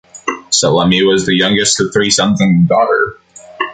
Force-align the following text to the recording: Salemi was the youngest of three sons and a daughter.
Salemi 0.49 1.05
was 1.07 1.27
the 1.27 1.35
youngest 1.35 1.79
of 1.79 1.93
three 1.93 2.09
sons 2.09 2.41
and 2.41 2.65
a 2.65 2.67
daughter. 2.67 3.17